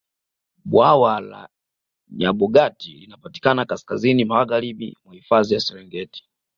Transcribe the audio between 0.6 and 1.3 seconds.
bwawa